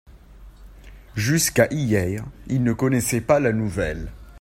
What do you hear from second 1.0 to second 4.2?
Jusqu'à hier ils ne connaissaient pas la nouvelle.